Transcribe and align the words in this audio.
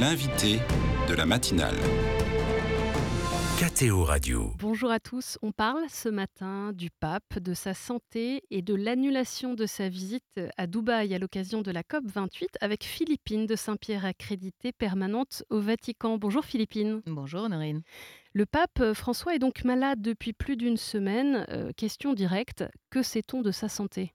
L'invité 0.00 0.60
de 1.08 1.14
la 1.14 1.26
matinale. 1.26 1.74
KTO 3.58 4.04
Radio. 4.04 4.52
Bonjour 4.60 4.92
à 4.92 5.00
tous. 5.00 5.38
On 5.42 5.50
parle 5.50 5.82
ce 5.88 6.08
matin 6.08 6.72
du 6.72 6.88
pape, 6.90 7.40
de 7.40 7.52
sa 7.52 7.74
santé 7.74 8.44
et 8.52 8.62
de 8.62 8.74
l'annulation 8.76 9.54
de 9.54 9.66
sa 9.66 9.88
visite 9.88 10.40
à 10.56 10.68
Dubaï 10.68 11.14
à 11.14 11.18
l'occasion 11.18 11.62
de 11.62 11.72
la 11.72 11.82
COP28 11.82 12.46
avec 12.60 12.84
Philippine 12.84 13.46
de 13.46 13.56
Saint-Pierre, 13.56 14.04
accréditée 14.04 14.70
permanente 14.70 15.42
au 15.50 15.58
Vatican. 15.58 16.16
Bonjour 16.16 16.44
Philippine. 16.44 17.02
Bonjour 17.06 17.42
Honorine. 17.42 17.82
Le 18.34 18.46
pape 18.46 18.92
François 18.92 19.34
est 19.34 19.40
donc 19.40 19.64
malade 19.64 20.00
depuis 20.00 20.32
plus 20.32 20.56
d'une 20.56 20.76
semaine. 20.76 21.44
Euh, 21.48 21.72
question 21.76 22.14
directe, 22.14 22.62
que 22.90 23.02
sait-on 23.02 23.42
de 23.42 23.50
sa 23.50 23.68
santé? 23.68 24.12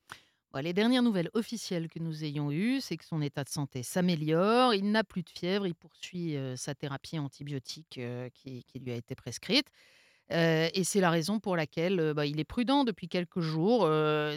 Les 0.62 0.74
dernières 0.74 1.02
nouvelles 1.02 1.32
officielles 1.34 1.90
que 1.90 2.00
nous 2.00 2.24
ayons 2.24 2.52
eues, 2.52 2.80
c'est 2.80 2.98
que 2.98 3.06
son 3.06 3.22
état 3.22 3.44
de 3.44 3.50
santé 3.50 3.82
s'améliore, 3.82 4.74
il 4.74 4.92
n'a 4.92 5.04
plus 5.04 5.24
de 5.24 5.30
fièvre, 5.30 5.66
il 5.66 5.74
poursuit 5.74 6.38
sa 6.56 6.76
thérapie 6.76 7.18
antibiotique 7.18 7.98
euh, 7.98 8.30
qui, 8.34 8.66
lui 8.76 8.92
a 8.92 8.96
été 8.96 9.16
prescrite. 9.16 9.68
Et 10.30 10.84
c'est 10.84 11.02
la 11.02 11.12
raison 11.12 11.40
pour 11.40 11.56
laquelle 11.56 12.14
bah, 12.16 12.26
il 12.26 12.40
est 12.40 12.46
prudent 12.46 12.84
depuis 12.84 13.08
quelques 13.08 13.42
jours. 13.42 13.88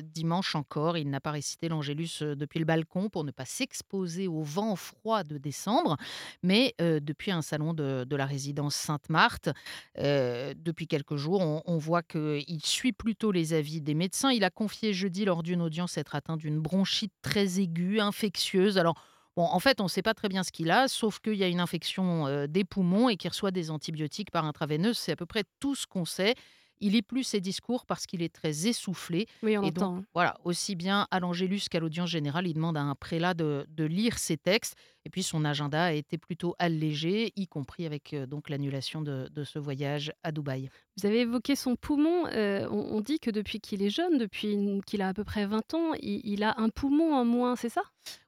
Dimanche 0.03 0.55
encore, 0.55 0.99
il 0.99 1.09
n'a 1.09 1.21
pas 1.21 1.31
récité 1.31 1.69
l'Angélus 1.69 2.23
depuis 2.23 2.59
le 2.59 2.65
balcon 2.65 3.09
pour 3.09 3.25
ne 3.25 3.31
pas 3.31 3.45
s'exposer 3.45 4.29
au 4.29 4.43
vent 4.43 4.77
froid 4.77 5.25
de 5.25 5.39
décembre, 5.39 5.97
mais 6.43 6.75
depuis 6.79 7.31
un 7.31 7.41
salon 7.41 7.73
de, 7.73 8.17
la 8.17 8.27
résidence 8.27 8.75
Sainte-Marthe, 8.75 9.51
depuis 9.97 10.87
quelques 10.87 11.17
jours, 11.17 11.41
on, 11.41 11.63
on 11.65 11.79
voit 11.79 12.03
qu'il 12.03 12.61
suit 12.63 12.93
plutôt 12.93 13.33
les 13.33 13.55
avis 13.55 13.81
des 13.81 13.95
médecins. 13.95 14.33
Il 14.33 14.45
a 14.45 14.51
confié 14.51 14.93
jeudi 14.93 15.25
lors 15.25 15.43
d'une 15.43 15.63
audience 15.63 15.97
être 15.97 16.15
atteint 16.15 16.37
d'une 16.37 16.61
bronchite 16.61 17.13
très 17.23 17.61
aiguë, 17.61 18.01
infectieuse. 18.01 18.79
Alors, 18.79 19.01
Bon, 19.37 19.45
en 19.45 19.61
fait, 19.61 19.81
on 19.81 19.85
ne 19.85 19.89
sait 19.89 20.03
pas 20.03 20.15
très 20.15 20.29
bien 20.29 20.43
ce 20.43 20.51
qu'il 20.51 20.71
a, 20.71 20.89
sauf 20.89 21.21
qu'il 21.21 21.35
y 21.35 21.45
a 21.45 21.49
une 21.49 21.61
infection 21.61 22.47
des 22.47 22.65
poumons 22.65 23.11
et 23.11 23.17
qu'il 23.17 23.29
reçoit 23.29 23.51
des 23.51 23.71
antibiotiques 23.71 24.31
par 24.31 24.47
intraveineuse. 24.47 24.97
C'est 24.97 25.13
à 25.13 25.17
peu 25.17 25.27
près 25.27 25.45
tout 25.61 25.75
ce 25.75 25.87
qu'on 25.87 26.07
sait. 26.07 26.35
Il 26.81 26.95
est 26.95 27.03
plus 27.03 27.25
ses 27.25 27.41
discours 27.41 27.87
parce 27.87 28.07
qu'il 28.07 28.23
est 28.23 28.35
très 28.35 28.67
essoufflé. 28.67 29.27
Oui, 29.43 29.57
on 29.57 29.63
et 29.63 29.69
entend. 29.69 29.97
donc, 29.97 30.05
voilà, 30.15 30.37
aussi 30.45 30.75
bien 30.75 31.07
à 31.11 31.21
l'Angélus 31.21 31.69
qu'à 31.71 31.81
l'audience 31.81 32.11
générale, 32.11 32.47
il 32.47 32.55
demande 32.55 32.77
à 32.77 32.83
un 32.83 32.95
prélat 32.95 33.35
de, 33.35 33.67
lire 33.79 34.19
ses 34.19 34.37
textes. 34.37 34.75
Et 35.07 35.09
puis 35.09 35.23
son 35.23 35.45
agenda 35.45 35.85
a 35.85 35.93
été 35.93 36.19
plutôt 36.19 36.57
allégé, 36.59 37.33
y 37.37 37.47
compris 37.47 37.87
avec 37.87 38.13
donc 38.29 38.51
l'annulation 38.51 39.03
de, 39.03 39.45
ce 39.45 39.61
voyage 39.61 40.13
à 40.25 40.33
Dubaï. 40.33 40.69
Vous 40.99 41.07
avez 41.07 41.21
évoqué 41.21 41.55
son 41.55 41.77
poumon. 41.77 42.27
Euh, 42.27 42.67
on, 42.71 43.01
dit 43.01 43.21
que 43.21 43.31
depuis 43.31 43.61
qu'il 43.61 43.85
est 43.85 43.89
jeune, 43.91 44.19
depuis 44.19 44.59
qu'il 44.85 45.03
a 45.03 45.09
à 45.09 45.15
peu 45.15 45.23
près 45.23 45.47
20 45.47 45.75
ans, 45.75 45.93
il, 46.01 46.43
a 46.43 46.59
un 46.59 46.71
poumon 46.71 47.15
en 47.15 47.25
moins, 47.25 47.55
c'est 47.55 47.69
ça? 47.69 47.83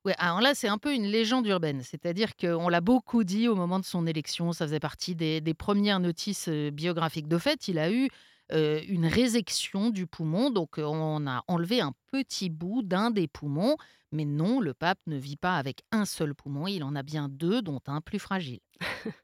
Oui, 0.05 0.12
alors 0.19 0.41
là, 0.41 0.55
c'est 0.55 0.69
un 0.69 0.79
peu 0.79 0.95
une 0.95 1.06
légende 1.06 1.49
urbaine. 1.49 1.83
C'est-à-dire 1.83 2.37
qu'on 2.37 2.69
l'a 2.69 2.81
beaucoup 2.81 3.25
dit 3.25 3.49
au 3.49 3.56
moment 3.56 3.81
de 3.81 3.84
son 3.84 4.06
élection. 4.06 4.53
Ça 4.53 4.65
faisait 4.67 4.79
partie 4.79 5.17
des, 5.17 5.41
des 5.41 5.55
premières 5.55 5.99
notices 5.99 6.49
biographiques. 6.49 7.27
De 7.27 7.39
fait, 7.39 7.67
il 7.67 7.81
a 7.81 7.91
eu 7.91 8.09
euh, 8.52 8.80
une 8.88 9.06
résection 9.06 9.91
du 9.91 10.06
poumon. 10.06 10.50
Donc, 10.50 10.78
euh, 10.78 10.84
on 10.84 11.27
a 11.27 11.42
enlevé 11.48 11.80
un 11.80 11.92
petit 12.10 12.50
bout 12.50 12.82
d'un 12.82 13.10
des 13.10 13.28
poumons. 13.28 13.77
Mais 14.10 14.24
non, 14.24 14.60
le 14.60 14.72
pape 14.72 15.00
ne 15.06 15.16
vit 15.16 15.36
pas 15.36 15.56
avec 15.56 15.82
un 15.92 16.06
seul 16.06 16.34
poumon. 16.34 16.66
Il 16.66 16.82
en 16.82 16.94
a 16.94 17.02
bien 17.02 17.28
deux, 17.28 17.60
dont 17.60 17.80
un 17.86 18.00
plus 18.00 18.19
fragile. 18.19 18.60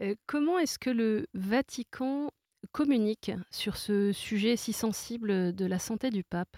Euh, 0.00 0.16
comment 0.26 0.58
est-ce 0.58 0.80
que 0.80 0.90
le 0.90 1.28
Vatican 1.32 2.32
communique 2.72 3.30
sur 3.52 3.76
ce 3.76 4.10
sujet 4.10 4.56
si 4.56 4.72
sensible 4.72 5.54
de 5.54 5.64
la 5.64 5.78
santé 5.78 6.10
du 6.10 6.24
pape? 6.24 6.56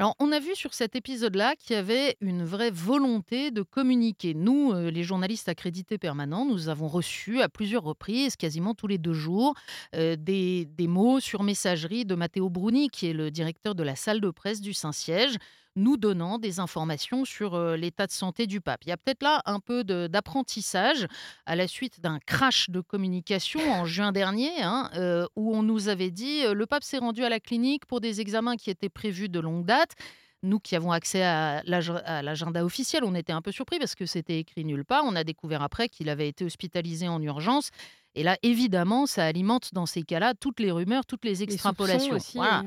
Alors, 0.00 0.16
on 0.18 0.32
a 0.32 0.40
vu 0.40 0.54
sur 0.54 0.72
cet 0.72 0.96
épisode-là 0.96 1.56
qu'il 1.56 1.76
y 1.76 1.78
avait 1.78 2.16
une 2.22 2.42
vraie 2.42 2.70
volonté 2.70 3.50
de 3.50 3.60
communiquer. 3.60 4.32
Nous, 4.32 4.72
euh, 4.72 4.90
les 4.90 5.02
journalistes 5.02 5.50
accrédités 5.50 5.98
permanents, 5.98 6.46
nous 6.46 6.70
avons 6.70 6.88
reçu 6.88 7.42
à 7.42 7.50
plusieurs 7.50 7.82
reprises, 7.82 8.36
quasiment 8.36 8.72
tous 8.72 8.86
les 8.86 8.96
deux 8.96 9.12
jours, 9.12 9.52
euh, 9.94 10.16
des, 10.18 10.66
mots 10.88 11.20
sur 11.20 11.42
messagerie 11.42 12.06
de 12.06 12.14
Matteo 12.14 12.48
Bruni, 12.48 12.88
qui 12.88 13.08
est 13.08 13.12
le 13.12 13.30
directeur 13.30 13.74
de 13.74 13.82
la 13.82 13.94
salle 13.94 14.22
de 14.22 14.30
presse 14.30 14.62
du 14.62 14.72
Saint-Siège, 14.72 15.36
nous 15.76 15.96
donnant 15.96 16.38
des 16.38 16.60
informations 16.60 17.24
sur 17.24 17.58
l'état 17.76 18.06
de 18.06 18.12
santé 18.12 18.46
du 18.46 18.60
pape. 18.60 18.84
Il 18.84 18.88
y 18.88 18.92
a 18.92 18.96
peut-être 18.96 19.22
là 19.22 19.42
un 19.46 19.60
peu 19.60 19.84
d'apprentissage 19.84 21.06
à 21.46 21.56
la 21.56 21.68
suite 21.68 22.00
d'un 22.00 22.18
crash 22.18 22.70
de 22.70 22.80
communication 22.80 23.60
en 23.72 23.84
juin 23.84 24.12
dernier, 24.12 24.62
hein, 24.62 24.90
où 25.36 25.54
on 25.54 25.62
nous 25.62 25.88
avait 25.88 26.10
dit 26.10 26.42
le 26.52 26.66
pape 26.66 26.84
s'est 26.84 26.98
rendu 26.98 27.24
à 27.24 27.28
la 27.28 27.40
clinique 27.40 27.86
pour 27.86 28.00
des 28.00 28.20
examens 28.20 28.56
qui 28.56 28.70
étaient 28.70 28.88
prévus 28.88 29.28
de 29.28 29.40
longue 29.40 29.64
date. 29.64 29.94
Nous 30.42 30.58
qui 30.58 30.76
avons 30.76 30.92
accès 30.92 31.22
à 31.22 31.62
l'agenda 31.64 32.64
officiel, 32.64 33.04
on 33.04 33.14
était 33.14 33.32
un 33.32 33.42
peu 33.42 33.52
surpris 33.52 33.78
parce 33.78 33.94
que 33.94 34.06
c'était 34.06 34.38
écrit 34.38 34.64
nulle 34.64 34.84
part. 34.84 35.04
On 35.04 35.16
a 35.16 35.24
découvert 35.24 35.62
après 35.62 35.88
qu'il 35.88 36.08
avait 36.08 36.28
été 36.28 36.44
hospitalisé 36.44 37.08
en 37.08 37.20
urgence 37.20 37.70
et 38.14 38.22
là, 38.22 38.36
évidemment, 38.42 39.06
ça 39.06 39.24
alimente 39.24 39.72
dans 39.72 39.86
ces 39.86 40.02
cas-là 40.02 40.34
toutes 40.34 40.58
les 40.58 40.72
rumeurs, 40.72 41.06
toutes 41.06 41.24
les 41.24 41.42
extrapolations. 41.42 42.18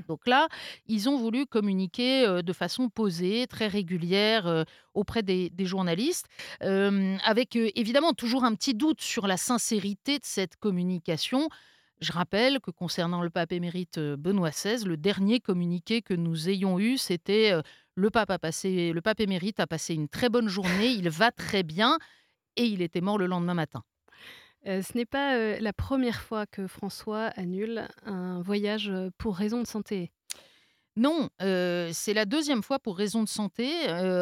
Donc 0.08 0.26
là, 0.26 0.48
ils 0.88 1.10
ont 1.10 1.18
voulu 1.18 1.46
communiquer 1.46 2.26
euh, 2.26 2.42
de 2.42 2.54
façon 2.54 2.90
posée, 2.90 3.46
très 3.48 3.68
régulière 3.68 4.48
euh, 4.48 4.64
auprès 4.94 5.22
des, 5.22 5.52
journalistes, 5.60 6.28
euh, 6.62 7.18
avec 7.26 7.56
évidemment 7.56 8.14
toujours 8.14 8.44
un 8.44 8.54
petit 8.56 8.74
doute 8.74 9.02
sur 9.02 9.28
la 9.28 9.38
sincérité 9.38 10.18
de 10.20 10.26
cette 10.26 10.56
communication. 10.56 11.50
Je 12.04 12.12
rappelle 12.12 12.60
que 12.60 12.70
concernant 12.70 13.22
le 13.24 13.30
pape 13.30 13.52
émérite 13.52 13.98
Benoît 13.98 14.52
XVI, 14.52 14.84
le 14.86 14.98
dernier 14.98 15.40
communiqué 15.40 16.02
que 16.02 16.14
nous 16.14 16.50
ayons 16.50 16.78
eu, 16.80 16.98
c'était 16.98 17.54
le 17.96 18.10
pape 18.10 18.30
a 18.30 18.40
passé, 18.40 18.92
le 18.92 19.02
pape 19.02 19.20
émérite 19.22 19.60
a 19.60 19.68
passé 19.68 19.94
une 19.94 20.10
très 20.10 20.30
bonne 20.30 20.48
journée, 20.48 20.92
il 20.92 21.10
va 21.10 21.32
très 21.32 21.64
bien, 21.64 21.98
et 22.56 22.66
il 22.66 22.82
était 22.82 23.02
mort 23.02 23.18
le 23.18 23.26
lendemain 23.26 23.54
matin. 23.54 23.84
Euh, 24.66 24.82
ce 24.82 24.98
n'est 24.98 25.06
pas 25.06 25.36
euh, 25.36 25.58
la 25.60 25.74
première 25.74 26.22
fois 26.22 26.46
que 26.46 26.68
François 26.68 27.26
annule 27.36 27.88
un 28.06 28.42
voyage 28.42 28.90
euh, 28.90 29.10
pour 29.18 29.36
raison 29.36 29.62
de 29.62 29.68
santé. 29.68 30.12
Non, 30.96 31.30
c'est 31.40 32.14
la 32.14 32.26
deuxième 32.26 32.62
fois 32.62 32.78
pour 32.78 32.98
raison 32.98 33.24
de 33.24 33.28
santé. 33.28 33.72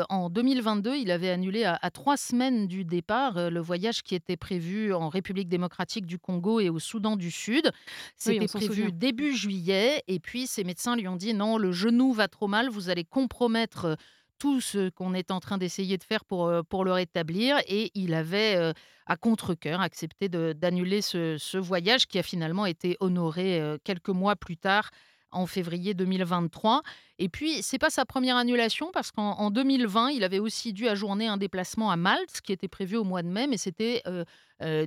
en 0.09 0.29
2022, 0.29 0.95
il 0.95 1.11
avait 1.11 1.29
annulé 1.29 1.65
à, 1.65 1.91
trois 1.91 2.15
semaines 2.15 2.67
du 2.67 2.85
départ 2.85 3.49
le 3.49 3.59
voyage 3.59 4.03
qui 4.03 4.15
était 4.15 4.37
prévu 4.37 4.93
en 4.93 5.09
République 5.09 5.49
démocratique 5.49 6.05
du 6.05 6.17
Congo 6.17 6.61
et 6.61 6.69
au 6.69 6.79
Soudan 6.79 7.17
du 7.17 7.29
Sud. 7.29 7.71
C'était 8.15 8.47
prévu 8.47 8.91
début 8.93 9.35
juillet. 9.35 10.01
Et 10.07 10.19
puis, 10.19 10.47
ses 10.47 10.63
médecins 10.63 10.95
lui 10.95 11.09
ont 11.09 11.17
dit 11.17 11.33
non, 11.33 11.57
le 11.57 11.73
genou 11.73 12.13
va 12.13 12.29
trop 12.29 12.47
mal, 12.47 12.69
vous 12.69 12.89
allez 12.89 13.03
compromettre 13.03 13.97
tout 14.41 14.59
ce 14.59 14.89
qu'on 14.89 15.13
est 15.13 15.29
en 15.29 15.39
train 15.39 15.59
d'essayer 15.59 15.99
de 15.99 16.03
faire 16.03 16.25
pour, 16.25 16.47
euh, 16.47 16.63
pour 16.63 16.83
le 16.83 16.91
rétablir. 16.91 17.57
Et 17.67 17.91
il 17.93 18.15
avait, 18.15 18.55
euh, 18.55 18.73
à 19.05 19.15
contre-coeur, 19.15 19.81
accepté 19.81 20.29
d'annuler 20.29 21.03
ce, 21.03 21.57
voyage 21.59 22.07
qui 22.07 22.17
a 22.17 22.23
finalement 22.23 22.65
été 22.65 22.97
honoré 23.01 23.61
euh, 23.61 23.77
quelques 23.83 24.09
mois 24.09 24.35
plus 24.35 24.57
tard 24.57 24.89
en 25.31 25.45
février 25.45 25.93
2023. 25.93 26.81
Et 27.19 27.29
puis, 27.29 27.61
c'est 27.61 27.77
pas 27.77 27.89
sa 27.89 28.05
première 28.05 28.35
annulation 28.37 28.91
parce 28.91 29.11
qu'en 29.11 29.51
2020, 29.51 30.09
il 30.09 30.23
avait 30.23 30.39
aussi 30.39 30.73
dû 30.73 30.87
ajourner 30.87 31.27
un 31.27 31.37
déplacement 31.37 31.91
à 31.91 31.95
Malte 31.95 32.41
qui 32.41 32.51
était 32.51 32.67
prévu 32.67 32.97
au 32.97 33.03
mois 33.03 33.23
de 33.23 33.29
mai, 33.29 33.47
mais 33.47 33.57
c'était 33.57 34.01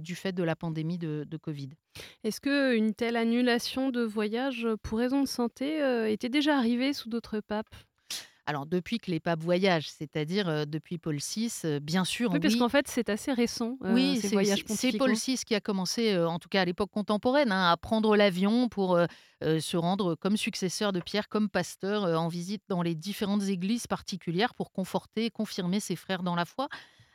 du 0.01 0.15
fait 0.15 0.33
de 0.33 0.43
la 0.43 0.57
pandémie 0.57 0.99
de, 0.99 1.25
de 1.29 1.37
Covid. 1.37 1.71
Est-ce 2.25 2.41
qu'une 2.41 2.95
telle 2.95 3.17
annulation 3.17 3.91
de 3.91 4.03
voyage 4.03 4.67
pour 4.83 4.99
raison 4.99 5.23
de 5.23 5.29
santé 5.29 5.79
était 6.11 6.29
déjà 6.29 6.57
arrivée 6.57 6.93
sous 6.93 7.09
d'autres 7.09 7.41
papes? 7.41 7.75
Alors, 8.47 8.67
depuis 8.67 8.99
que 8.99 9.11
les 9.11 9.21
papes 9.21 9.43
voyagent, 9.43 9.89
c'est-à-dire 9.89 10.67
depuis 10.67 10.99
Paul 10.99 11.17
VI, 11.17 11.51
bien 11.81 12.05
sûr. 12.05 12.31
Oui, 12.33 12.41
parce 12.41 12.57
qu'en 12.57 12.69
fait, 12.69 12.89
c'est 12.89 13.09
assez 13.09 13.33
récent, 13.33 13.79
oui, 13.81 14.19
ces 14.21 14.29
voyages 14.29 14.65
C'est 14.69 14.97
Paul 14.99 15.15
VI 15.15 15.39
qui 15.47 15.55
a 15.55 15.61
commencé, 15.61 16.19
en 16.19 16.39
tout 16.39 16.49
cas 16.49 16.61
à 16.61 16.65
l'époque 16.65 16.91
contemporaine, 16.91 17.53
hein, 17.53 17.71
à 17.71 17.77
prendre 17.77 18.17
l'avion 18.17 18.69
pour 18.69 18.99
se 19.41 19.77
rendre 19.77 20.15
comme 20.15 20.37
successeur 20.37 20.93
de 20.93 21.01
Pierre, 21.01 21.29
comme 21.29 21.49
pasteur, 21.49 22.05
en 22.05 22.29
visite 22.29 22.63
dans 22.69 22.83
les 22.83 22.95
différentes 22.95 23.45
églises 23.45 23.87
particulières 23.87 24.55
pour 24.55 24.73
conforter 24.73 25.27
et 25.27 25.31
confirmer 25.31 25.81
ses 25.81 25.97
frères 25.97 26.23
dans 26.23 26.35
la 26.35 26.45
foi. 26.45 26.69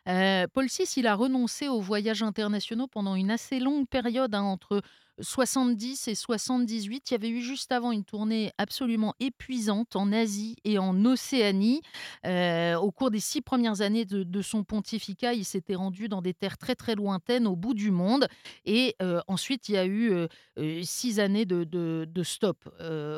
Paul 0.06 0.66
VI, 0.66 0.94
il 0.98 1.08
a 1.08 1.16
renoncé 1.16 1.68
aux 1.68 1.82
voyages 1.82 2.24
internationaux 2.24 2.88
pendant 2.88 3.16
une 3.16 3.32
assez 3.32 3.60
longue 3.60 3.88
période, 3.88 4.34
hein, 4.34 4.42
entre 4.42 4.82
70 5.22 6.08
et 6.08 6.16
78. 6.16 7.10
Il 7.10 7.14
y 7.14 7.16
avait 7.16 7.30
eu 7.30 7.42
juste 7.42 7.72
avant 7.72 7.92
une 7.92 8.04
tournée 8.04 8.52
absolument 8.58 9.14
épuisante 9.20 9.96
en 9.96 10.12
Asie 10.12 10.56
et 10.64 10.78
en 10.78 11.06
Océanie. 11.06 11.82
Euh, 12.26 12.76
au 12.76 12.92
cours 12.92 13.12
des 13.12 13.20
six 13.20 13.42
premières 13.42 13.82
années 13.82 14.06
de, 14.06 14.42
son 14.42 14.64
pontificat, 14.64 15.34
il 15.34 15.46
s'était 15.46 15.76
rendu 15.76 16.08
dans 16.08 16.22
des 16.22 16.34
terres 16.34 16.58
très 16.58 16.76
très 16.76 16.96
lointaines 16.96 17.48
au 17.48 17.56
bout 17.56 17.74
du 17.74 17.92
monde. 17.92 18.28
Et 18.66 18.96
euh, 19.02 19.22
ensuite, 19.28 19.70
il 19.70 19.76
y 19.76 19.78
a 19.78 19.86
eu 19.86 20.12
euh, 20.12 20.82
six 20.84 21.20
années 21.20 21.46
de, 21.46 22.24
stop. 22.24 22.70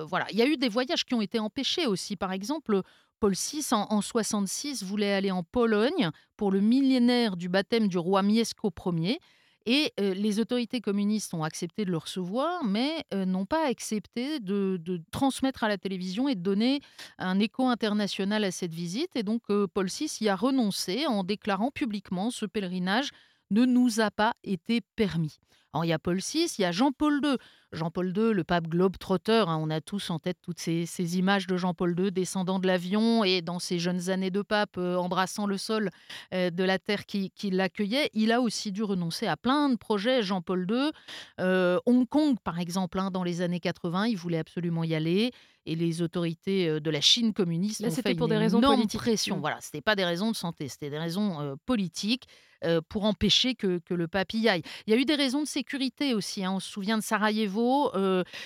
voilà. 0.07 0.25
Il 0.31 0.37
y 0.37 0.41
a 0.41 0.47
eu 0.47 0.57
des 0.57 0.69
voyages 0.69 1.05
qui 1.05 1.13
ont 1.13 1.21
été 1.21 1.39
empêchés 1.39 1.87
aussi. 1.87 2.15
Par 2.15 2.31
exemple, 2.31 2.81
Paul 3.21 3.33
VI, 3.33 3.63
en, 3.71 3.85
en 3.91 4.01
66, 4.01 4.83
voulait 4.83 5.13
aller 5.13 5.29
en 5.29 5.43
Pologne 5.43 6.09
pour 6.37 6.51
le 6.51 6.59
millénaire 6.59 7.37
du 7.37 7.49
baptême 7.49 7.87
du 7.87 7.99
roi 7.99 8.23
Mieszko 8.23 8.71
Ier. 8.87 9.19
Et 9.67 9.93
euh, 9.99 10.15
les 10.15 10.39
autorités 10.39 10.81
communistes 10.81 11.35
ont 11.35 11.43
accepté 11.43 11.85
de 11.85 11.91
le 11.91 11.97
recevoir, 11.97 12.63
mais 12.63 13.05
euh, 13.13 13.25
n'ont 13.25 13.45
pas 13.45 13.67
accepté 13.67 14.39
de, 14.39 14.81
transmettre 15.11 15.63
à 15.63 15.69
la 15.69 15.77
télévision 15.77 16.27
et 16.27 16.33
de 16.33 16.41
donner 16.41 16.81
un 17.19 17.37
écho 17.37 17.67
international 17.67 18.43
à 18.43 18.49
cette 18.49 18.73
visite. 18.73 19.15
Et 19.15 19.21
donc, 19.21 19.43
euh, 19.51 19.67
Paul 19.67 19.85
VI 19.85 20.09
y 20.21 20.29
a 20.29 20.35
renoncé 20.35 21.05
en 21.05 21.23
déclarant 21.23 21.69
publiquement 21.69 22.31
ce 22.31 22.47
pèlerinage 22.47 23.11
ne 23.51 23.65
nous 23.65 23.99
a 23.99 24.09
pas 24.09 24.33
été 24.43 24.81
permis. 24.95 25.39
Alors, 25.73 25.85
il 25.85 25.89
y 25.89 25.93
a 25.93 25.99
Paul 25.99 26.17
VI, 26.17 26.53
il 26.57 26.61
y 26.63 26.65
a 26.65 26.71
Jean-Paul 26.71 27.21
II. 27.23 27.37
Jean-Paul 27.71 28.07
II, 28.07 28.33
le 28.33 28.43
pape 28.43 28.67
globe-trotteur, 28.67 29.47
hein, 29.47 29.57
on 29.61 29.69
a 29.69 29.79
tous 29.79 30.09
en 30.09 30.19
tête 30.19 30.37
toutes 30.41 30.59
ces, 30.59 31.17
images 31.17 31.47
de 31.47 31.55
Jean-Paul 31.55 31.97
II 31.97 32.11
descendant 32.11 32.59
de 32.59 32.67
l'avion 32.67 33.23
et 33.23 33.41
dans 33.41 33.59
ses 33.59 33.79
jeunes 33.79 34.09
années 34.09 34.31
de 34.31 34.41
pape 34.41 34.77
euh, 34.77 34.97
embrassant 34.97 35.45
le 35.45 35.57
sol 35.57 35.89
euh, 36.33 36.49
de 36.49 36.63
la 36.65 36.77
terre 36.77 37.05
qui, 37.05 37.31
l'accueillait. 37.43 38.09
Il 38.13 38.33
a 38.33 38.41
aussi 38.41 38.73
dû 38.73 38.83
renoncer 38.83 39.27
à 39.27 39.37
plein 39.37 39.69
de 39.69 39.77
projets, 39.77 40.21
Jean-Paul 40.21 40.67
II. 40.69 40.91
Euh, 41.39 41.79
Hong 41.85 42.05
Kong, 42.05 42.35
par 42.43 42.59
exemple, 42.59 42.99
hein, 42.99 43.09
dans 43.09 43.23
les 43.23 43.41
années 43.41 43.61
80, 43.61 44.07
il 44.07 44.17
voulait 44.17 44.39
absolument 44.39 44.83
y 44.83 44.93
aller 44.93 45.31
et 45.65 45.75
les 45.75 46.01
autorités 46.01 46.79
de 46.79 46.89
la 46.89 47.01
Chine 47.01 47.33
communiste 47.33 47.83
ont 47.83 47.91
fait 47.91 48.15
pour 48.15 48.27
une 48.27 48.33
des 48.33 48.37
raisons 48.37 48.61
politiques. 48.61 48.99
pression. 48.99 49.37
Mmh. 49.37 49.41
Voilà, 49.41 49.57
c'était 49.61 49.81
pas 49.81 49.95
des 49.95 50.05
raisons 50.05 50.31
de 50.31 50.35
santé, 50.35 50.67
c'était 50.67 50.89
des 50.89 50.99
raisons 50.99 51.57
politiques. 51.65 52.27
pour 52.89 53.05
empêcher 53.05 53.55
que, 53.55 53.81
le 53.89 54.07
pape 54.07 54.33
y 54.33 54.47
aille. 54.47 54.61
Il 54.85 54.93
y 54.93 54.97
a 54.97 54.99
eu 54.99 55.05
des 55.05 55.15
raisons 55.15 55.41
de 55.41 55.47
sécurité 55.47 56.13
aussi. 56.13 56.45
Hein. 56.45 56.53
On 56.53 56.59
se 56.59 56.69
souvient 56.69 56.97
de 56.97 57.03
Sarajevo. 57.03 57.91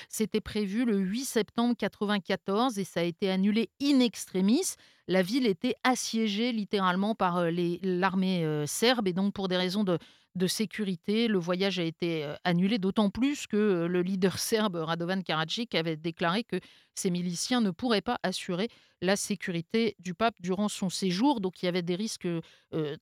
C'était 0.08 0.42
prévu 0.42 0.86
le 0.86 0.98
8 0.98 1.26
septembre 1.26 1.76
1994 1.82 2.80
et 2.80 2.86
ça 2.86 3.02
a 3.02 3.04
été 3.04 3.30
annulé 3.30 3.70
in 3.82 4.00
extremis. 4.00 4.76
La 5.08 5.22
ville 5.22 5.46
était 5.46 5.76
assiégée 5.84 6.52
littéralement 6.54 7.14
par 7.14 7.44
l'armée 7.52 8.64
serbe 8.68 9.08
et 9.08 9.14
donc 9.14 9.34
pour 9.34 9.50
des 9.50 9.58
raisons 9.58 9.84
de, 9.84 10.00
de 10.36 10.48
sécurité. 10.48 11.28
Le 11.28 11.38
voyage 11.38 11.80
a 11.80 11.84
été 11.84 12.30
annulé, 12.44 12.78
d'autant 12.78 13.10
plus 13.10 13.48
que 13.48 13.86
le 13.90 14.02
leader 14.02 14.38
serbe 14.40 14.76
Radovan 14.76 15.24
Karadzic 15.24 15.74
avait 15.76 15.96
déclaré 15.96 16.44
que 16.44 16.58
ces 16.96 17.10
miliciens 17.10 17.62
ne 17.62 17.72
pourraient 17.72 18.02
pas 18.02 18.20
assurer 18.24 18.70
la 19.02 19.16
sécurité 19.16 19.96
du 20.00 20.14
pape 20.14 20.36
durant 20.40 20.70
son 20.70 20.90
séjour. 20.90 21.42
Donc 21.42 21.62
il 21.62 21.66
y 21.66 21.70
avait 21.70 21.82
des 21.82 21.96
risques 21.96 22.28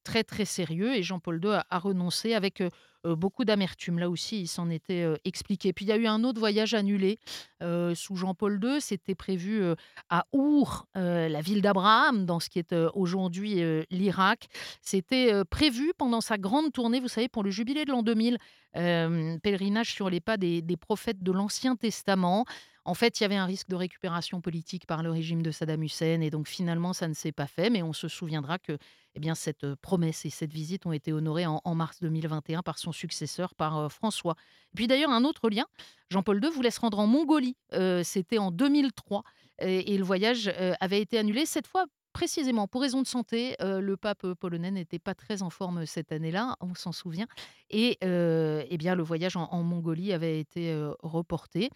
très 0.04 0.24
très 0.24 0.46
sérieux 0.46 0.96
et 0.96 1.04
Jean-Paul 1.04 1.40
II 1.44 1.52
a, 1.52 1.80
renoncé 1.80 2.34
avec 2.34 2.64
beaucoup 3.04 3.46
d'amertume. 3.46 4.00
Là 4.00 4.10
aussi, 4.10 4.42
il 4.42 4.48
s'en 4.48 4.70
était 4.70 5.08
expliqué. 5.24 5.72
Puis 5.72 5.86
il 5.86 5.90
y 5.90 5.92
a 5.92 5.98
eu 5.98 6.08
un 6.08 6.24
autre 6.24 6.40
voyage 6.40 6.74
annulé 6.74 7.20
sous 7.62 8.16
Jean-Paul 8.16 8.60
II. 8.62 8.82
C'était 8.82 9.16
prévu 9.16 9.64
à 10.10 10.26
Our, 10.34 10.88
la 10.96 11.42
ville 11.42 11.62
d'Abraham, 11.62 12.26
dans 12.26 12.40
ce 12.40 12.50
qui 12.50 12.60
est 12.60 12.74
aujourd'hui 12.96 13.62
l'Irak. 13.92 14.48
C'était 14.82 15.46
prévu 15.46 15.94
pendant 15.98 16.22
sa 16.22 16.38
grande 16.38 16.74
tournée, 16.74 17.00
vous 17.00 17.08
savez, 17.08 17.30
pour 17.30 17.44
le 17.44 17.52
jubilé 17.52 17.86
de 17.86 17.92
l'an 17.92 18.04
2000, 18.04 18.38
pèlerinage 18.74 19.94
sur 19.94 20.10
les 20.10 20.20
pas 20.20 20.38
des 20.38 20.78
prophètes 20.80 21.22
de 21.22 21.32
l'Ancien 21.32 21.76
Testament. 21.76 22.46
En 22.86 22.96
fait, 22.96 23.20
il 23.20 23.24
y 23.24 23.26
avait 23.26 23.38
un 23.38 23.46
risque 23.46 23.70
de 23.70 23.76
récupération 23.76 24.42
politique 24.42 24.86
par 24.86 25.04
le 25.04 25.10
régime 25.10 25.42
de 25.42 25.52
Saddam 25.52 25.84
Hussein 25.84 26.20
et 26.20 26.30
donc 26.30 26.48
finalement, 26.48 26.92
ça 26.92 27.08
ne 27.08 27.14
s'est 27.14 27.32
pas 27.32 27.48
fait. 27.48 27.70
Mais 27.70 27.82
on 27.82 27.94
se 27.94 28.10
souviendra 28.10 28.60
que 28.60 28.78
eh 29.16 29.20
bien, 29.20 29.36
cette 29.36 29.76
promesse 29.76 30.26
et 30.26 30.30
cette 30.30 30.52
visite 30.52 30.86
ont 30.86 30.92
été 30.92 31.14
honorées 31.14 31.46
en, 31.46 31.76
mars 31.76 32.00
2021 32.02 32.62
par 32.62 32.78
son 32.80 32.92
successeur, 32.92 33.56
par 33.56 33.92
François. 33.92 34.36
Et 34.74 34.76
puis 34.76 34.88
d'ailleurs, 34.88 35.12
un 35.12 35.24
autre 35.24 35.50
lien, 35.50 35.66
Jean-Paul 36.10 36.44
II 36.44 36.50
voulait 36.50 36.72
se 36.72 36.82
rendre 36.82 37.00
en 37.00 37.08
Mongolie. 37.08 37.56
C'était 38.04 38.40
en 38.40 38.52
2003 38.52 39.24
et, 39.60 39.98
le 39.98 40.04
voyage 40.04 40.54
avait 40.82 41.00
été 41.00 41.18
annulé 41.18 41.46
cette 41.46 41.68
fois 41.68 41.86
précisément 42.14 42.68
pour 42.68 42.82
raison 42.82 43.02
de 43.02 43.08
santé, 43.08 43.56
le 43.60 43.96
pape 43.98 44.34
polonais 44.40 44.72
n'était 44.72 45.00
pas 45.00 45.14
très 45.16 45.42
en 45.42 45.50
forme 45.50 45.86
cette 45.86 46.12
année-là, 46.12 46.56
on 46.62 46.76
s'en 46.76 46.92
souvient, 46.92 47.28
et 47.70 47.98
eh 48.02 48.78
bien 48.78 48.96
le 48.96 49.04
voyage 49.04 49.36
en, 49.36 49.64
Mongolie 49.64 50.14
avait 50.14 50.40
été 50.40 50.76
reporté. 51.02 51.70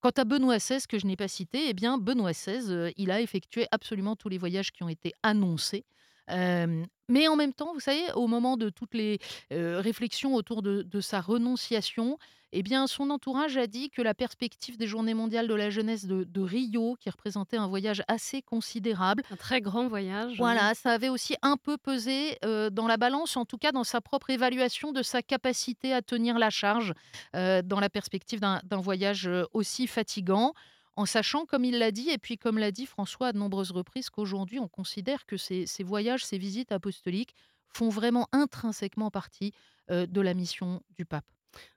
Quant 0.00 0.10
à 0.16 0.24
Benoît 0.24 0.58
XVI, 0.58 0.86
que 0.88 0.98
je 0.98 1.06
n'ai 1.06 1.16
pas 1.16 1.28
cité, 1.28 1.68
eh 1.68 1.74
bien 1.74 1.98
Benoît 1.98 2.32
XVI, 2.32 2.92
il 2.96 3.10
a 3.10 3.20
effectué 3.20 3.66
absolument 3.72 4.16
tous 4.16 4.28
les 4.28 4.38
voyages 4.38 4.72
qui 4.72 4.82
ont 4.82 4.88
été 4.88 5.12
annoncés. 5.22 5.84
Mais 6.30 7.28
en 7.28 7.36
même 7.36 7.52
temps, 7.52 7.72
vous 7.72 7.80
savez, 7.80 8.12
au 8.14 8.26
moment 8.26 8.56
de 8.56 8.70
toutes 8.70 8.94
les 8.94 9.18
réflexions 9.50 10.34
autour 10.34 10.62
de, 10.62 11.00
sa 11.00 11.20
renonciation, 11.20 12.18
eh 12.52 12.62
bien, 12.62 12.86
son 12.86 13.10
entourage 13.10 13.58
a 13.58 13.66
dit 13.66 13.90
que 13.90 14.00
la 14.00 14.14
perspective 14.14 14.78
des 14.78 14.86
Journées 14.86 15.12
mondiales 15.12 15.48
de 15.48 15.54
la 15.54 15.68
jeunesse 15.68 16.06
de, 16.06 16.40
Rio, 16.40 16.96
qui 16.98 17.10
représentait 17.10 17.58
un 17.58 17.66
voyage 17.66 18.02
assez 18.08 18.42
considérable, 18.42 19.22
un 19.30 19.36
très 19.36 19.60
grand 19.60 19.86
voyage, 19.88 20.36
voilà, 20.38 20.74
ça 20.74 20.92
avait 20.92 21.10
aussi 21.10 21.34
un 21.42 21.56
peu 21.56 21.76
pesé 21.76 22.38
dans 22.72 22.86
la 22.86 22.96
balance, 22.96 23.36
en 23.36 23.44
tout 23.44 23.58
cas 23.58 23.72
dans 23.72 23.84
sa 23.84 24.00
propre 24.00 24.30
évaluation 24.30 24.92
de 24.92 25.02
sa 25.02 25.22
capacité 25.22 25.92
à 25.92 26.02
tenir 26.02 26.38
la 26.38 26.50
charge 26.50 26.94
dans 27.32 27.80
la 27.80 27.90
perspective 27.90 28.40
d'un 28.40 28.80
voyage 28.80 29.28
aussi 29.52 29.86
fatigant 29.86 30.54
en 30.98 31.06
sachant, 31.06 31.46
comme 31.46 31.64
il 31.64 31.78
l'a 31.78 31.90
dit, 31.90 32.10
et 32.10 32.18
puis 32.18 32.36
comme 32.36 32.58
l'a 32.58 32.70
dit 32.70 32.86
François 32.86 33.28
à 33.28 33.32
de 33.32 33.38
nombreuses 33.38 33.70
reprises, 33.70 34.10
qu'aujourd'hui 34.10 34.58
on 34.58 34.68
considère 34.68 35.26
que 35.26 35.36
ces, 35.36 35.66
voyages, 35.84 36.24
ces 36.24 36.38
visites 36.38 36.72
apostoliques 36.72 37.34
font 37.68 37.88
vraiment 37.88 38.28
intrinsèquement 38.32 39.10
partie 39.10 39.52
de 39.88 40.20
la 40.20 40.34
mission 40.34 40.82
du 40.96 41.06
pape. 41.06 41.24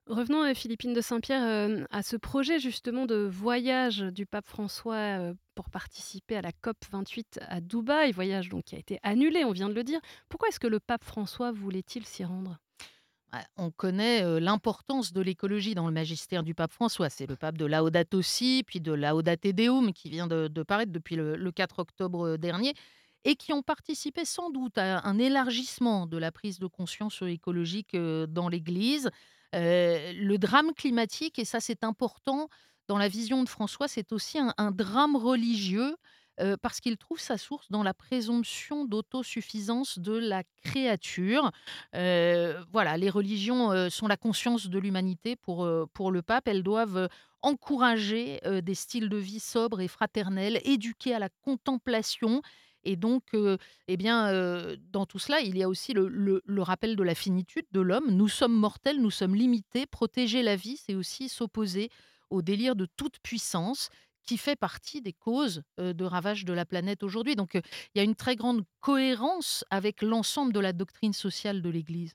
Revenons, 0.08 0.54
Philippine 0.54 0.94
de 0.94 1.00
Saint-Pierre, 1.00 1.44
euh, 1.44 1.86
à 1.90 2.04
ce 2.04 2.18
projet 2.18 2.60
justement 2.60 3.06
de 3.06 3.16
voyage 3.16 4.00
du 4.00 4.26
pape 4.26 4.46
François 4.46 5.20
euh, 5.20 5.34
pour 5.56 5.70
participer 5.70 6.36
à 6.36 6.42
la 6.42 6.52
COP 6.52 6.78
28 6.92 7.40
à 7.48 7.62
Dubaï, 7.62 8.12
voyage 8.12 8.50
donc 8.50 8.66
qui 8.66 8.76
a 8.76 8.80
été 8.80 9.00
annulé, 9.04 9.46
on 9.46 9.52
vient 9.52 9.70
de 9.70 9.74
le 9.74 9.84
dire. 9.84 10.02
Pourquoi 10.28 10.50
est-ce 10.50 10.60
que 10.60 10.68
le 10.68 10.80
pape 10.80 11.06
François 11.06 11.52
voulait-il 11.52 12.06
s'y 12.06 12.26
rendre? 12.26 12.60
On 13.58 13.72
connaît 13.72 14.40
l'importance 14.40 15.14
de 15.14 15.22
l'écologie 15.22 15.76
dans 15.76 15.88
le 15.88 15.94
magistère 15.94 16.44
du 16.44 16.54
pape 16.54 16.72
François. 16.72 17.10
C'est 17.10 17.28
le 17.28 17.36
pape 17.36 17.58
de 17.58 17.66
Laudato 17.66 18.22
Si, 18.22 18.64
puis 18.66 18.82
de 18.82 18.92
Laudate 18.92 19.48
Deum, 19.48 19.94
qui 19.94 20.10
vient 20.10 20.28
de, 20.28 20.64
paraître 20.64 20.92
depuis 20.92 21.16
le, 21.16 21.36
le, 21.36 21.52
4 21.52 21.80
octobre 21.80 22.38
dernier, 22.38 22.74
et 23.24 23.36
qui 23.36 23.54
ont 23.54 23.62
participé 23.62 24.26
sans 24.26 24.50
doute 24.50 24.78
à 24.78 25.08
un 25.08 25.18
élargissement 25.18 26.08
de 26.08 26.18
la 26.18 26.32
prise 26.32 26.60
de 26.60 26.68
conscience 26.68 27.22
écologique 27.22 27.96
dans 27.96 28.50
l'Église. 28.50 29.10
Le 29.54 30.36
drame 30.38 30.74
climatique, 30.74 31.40
et 31.40 31.46
ça 31.46 31.60
c'est 31.60 31.84
important 31.84 32.50
dans 32.92 32.98
la 32.98 33.08
vision 33.08 33.42
de 33.42 33.48
François, 33.48 33.88
c'est 33.88 34.12
aussi 34.12 34.38
un, 34.38 34.72
drame 34.72 35.16
religieux 35.16 35.96
parce 36.62 36.80
qu'il 36.80 36.98
trouve 36.98 37.20
sa 37.20 37.38
source 37.38 37.70
dans 37.70 37.84
la 37.84 37.94
présomption 37.94 38.86
d'autosuffisance 38.86 40.00
de 40.00 40.14
la 40.14 40.44
créature. 40.64 41.52
Voilà, 41.94 42.98
les 42.98 43.10
religions 43.10 43.90
sont 43.90 44.08
la 44.08 44.18
conscience 44.18 44.68
de 44.68 44.80
l'humanité 44.80 45.36
pour, 45.36 45.70
pour 45.94 46.12
le 46.12 46.22
pape. 46.22 46.48
Elles 46.48 46.64
doivent 46.64 47.10
encourager 47.42 48.40
des 48.64 48.76
styles 48.76 49.10
de 49.10 49.18
vie 49.18 49.40
sobres 49.40 49.82
et 49.82 49.88
fraternels, 49.88 50.60
éduquer 50.64 51.14
à 51.14 51.20
la 51.20 51.30
contemplation 51.42 52.42
et 52.84 52.96
donc, 52.96 53.24
eh 53.88 53.98
bien, 53.98 54.76
dans 54.92 55.06
tout 55.06 55.20
cela, 55.20 55.42
il 55.42 55.58
y 55.58 55.64
a 55.64 55.70
aussi 55.70 55.94
le, 55.94 56.42
rappel 56.62 56.96
de 56.96 57.04
la 57.04 57.16
finitude 57.16 57.66
de 57.72 57.82
l'homme. 57.82 58.12
Nous 58.12 58.28
sommes 58.28 58.56
mortels, 58.56 59.02
nous 59.02 59.12
sommes 59.12 59.36
limités. 59.36 59.86
Protéger 59.86 60.42
la 60.42 60.56
vie, 60.56 60.78
c'est 60.78 60.96
aussi 60.96 61.30
s'opposer 61.30 61.90
au 62.30 62.42
délire 62.42 62.76
de 62.76 62.86
toute 62.86 63.20
puissance 63.20 63.90
qui 64.24 64.38
fait 64.38 64.56
partie 64.56 65.02
des 65.02 65.14
causes 65.14 65.64
de 65.78 66.04
ravage 66.06 66.46
de 66.46 66.54
la 66.54 66.66
planète 66.66 67.04
aujourd'hui. 67.04 67.36
Donc, 67.36 67.54
il 67.56 67.98
y 67.98 68.00
a 68.00 68.04
une 68.04 68.16
très 68.16 68.36
grande 68.36 68.64
cohérence 68.80 69.64
avec 69.70 70.02
l'ensemble 70.02 70.54
de 70.54 70.60
la 70.60 70.74
doctrine 70.74 71.14
sociale 71.14 71.62
de 71.62 71.70
l'Église. 71.70 72.14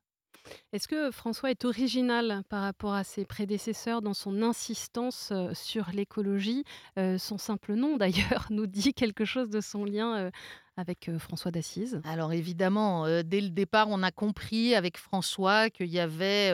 Est-ce 0.72 0.88
que 0.88 1.10
François 1.10 1.50
est 1.50 1.64
original 1.64 2.42
par 2.48 2.62
rapport 2.62 2.94
à 2.94 3.04
ses 3.04 3.24
prédécesseurs 3.24 4.02
dans 4.02 4.14
son 4.14 4.42
insistance 4.42 5.32
sur 5.52 5.90
l'écologie 5.92 6.64
Son 6.96 7.38
simple 7.38 7.74
nom, 7.74 7.96
d'ailleurs, 7.98 8.46
nous 8.50 8.66
dit 8.66 8.94
quelque 8.94 9.24
chose 9.24 9.50
de 9.50 9.60
son 9.60 9.84
lien 9.84 10.30
avec 10.76 11.10
François 11.18 11.50
d'Assise? 11.50 12.00
Alors 12.04 12.32
évidemment, 12.32 13.06
dès 13.22 13.40
le 13.40 13.50
départ, 13.50 13.88
on 13.88 14.02
a 14.02 14.10
compris 14.10 14.74
avec 14.74 14.98
François 14.98 15.70
qu'il 15.70 15.88
y 15.88 15.98
avait 16.00 16.52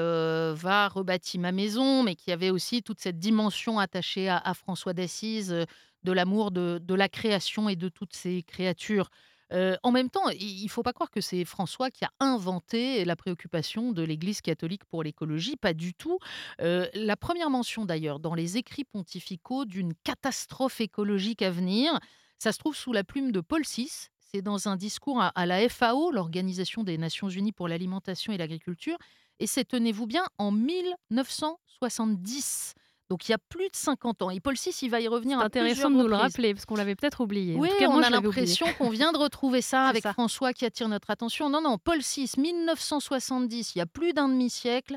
Va 0.54 0.88
rebâtir 0.88 1.40
ma 1.40 1.52
maison, 1.52 2.02
mais 2.02 2.14
qu'il 2.14 2.30
y 2.30 2.34
avait 2.34 2.50
aussi 2.50 2.82
toute 2.82 3.00
cette 3.00 3.18
dimension 3.18 3.78
attachée 3.78 4.28
à, 4.28 4.54
François 4.54 4.94
d'Assise, 4.94 5.66
de 6.04 6.12
l'amour 6.12 6.50
de, 6.50 6.94
la 6.94 7.08
création 7.08 7.68
et 7.68 7.76
de 7.76 7.88
toutes 7.88 8.14
ces 8.14 8.42
créatures 8.42 9.10
en 9.52 9.90
même 9.90 10.10
temps, 10.10 10.28
il 10.30 10.64
ne 10.64 10.68
faut 10.68 10.82
pas 10.82 10.92
croire 10.92 11.10
que 11.10 11.20
c'est 11.20 11.44
François 11.44 11.90
qui 11.90 12.04
a 12.04 12.10
inventé 12.20 13.04
la 13.04 13.16
préoccupation 13.16 13.92
de 13.92 14.02
l'Église 14.02 14.40
catholique 14.40 14.84
pour 14.84 15.02
l'écologie, 15.02 15.56
pas 15.56 15.74
du 15.74 15.94
tout. 15.94 16.18
la 16.58 17.16
première 17.16 17.50
mention 17.50 17.84
d'ailleurs 17.84 18.18
dans 18.18 18.34
les 18.34 18.56
écrits 18.56 18.84
pontificaux 18.84 19.64
d'une 19.64 19.94
catastrophe 20.04 20.80
écologique 20.80 21.42
à 21.42 21.50
venir, 21.50 21.98
ça 22.42 22.50
se 22.50 22.58
trouve 22.58 22.74
sous 22.74 22.92
la 22.92 23.04
plume 23.04 23.30
de 23.30 23.40
Paul 23.40 23.62
VI. 23.62 24.08
C'est 24.18 24.42
dans 24.42 24.66
un 24.66 24.76
discours 24.76 25.22
à, 25.22 25.46
la 25.46 25.68
FAO, 25.68 26.10
l'Organisation 26.10 26.82
des 26.82 26.98
Nations 26.98 27.28
Unies 27.28 27.52
pour 27.52 27.68
l'alimentation 27.68 28.32
et 28.32 28.36
l'agriculture, 28.36 28.98
et 29.38 29.46
c'est, 29.46 29.64
tenez-vous 29.64 30.08
bien, 30.08 30.24
en 30.38 30.50
1970. 30.50 32.74
Donc 33.12 33.28
il 33.28 33.32
y 33.32 33.34
a 33.34 33.38
plus 33.50 33.68
de 33.68 33.76
50 33.76 34.22
ans. 34.22 34.30
Et 34.30 34.40
Paul 34.40 34.54
VI, 34.54 34.70
il 34.80 34.88
va 34.88 34.98
y 34.98 35.06
revenir 35.06 35.38
C'est 35.38 35.44
intéressant 35.44 35.90
de 35.90 35.96
nous 35.96 36.08
le 36.08 36.14
rappeler, 36.14 36.54
parce 36.54 36.64
qu'on 36.64 36.76
l'avait 36.76 36.94
peut-être 36.94 37.20
oublié. 37.20 37.56
Oui, 37.56 37.68
on 37.82 38.02
a 38.02 38.08
l'impression 38.08 38.64
qu'on 38.78 38.88
vient 38.88 39.12
de 39.12 39.18
retrouver 39.18 39.60
ça 39.60 39.88
avec 39.88 40.08
François 40.08 40.54
qui 40.54 40.64
attire 40.64 40.88
notre 40.88 41.10
attention. 41.10 41.50
Non, 41.50 41.60
non, 41.60 41.76
Paul 41.76 41.98
VI, 41.98 42.30
1970, 42.38 43.74
il 43.74 43.78
y 43.80 43.82
a 43.82 43.86
plus 43.86 44.14
d'un 44.14 44.30
demi-siècle. 44.30 44.96